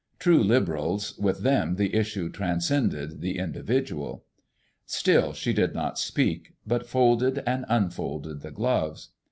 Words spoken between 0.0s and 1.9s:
True liberals, with them